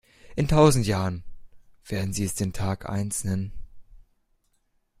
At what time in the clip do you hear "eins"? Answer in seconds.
2.89-3.23